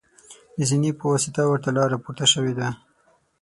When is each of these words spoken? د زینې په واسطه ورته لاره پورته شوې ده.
د 0.57 0.59
زینې 0.69 0.91
په 0.99 1.03
واسطه 1.11 1.41
ورته 1.47 1.69
لاره 1.77 1.97
پورته 2.03 2.25
شوې 2.33 2.53
ده. 2.59 2.67